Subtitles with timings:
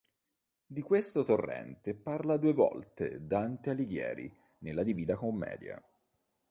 [0.65, 5.79] Di questo torrente parla due volte Dante Alighieri nella Divina Commedia.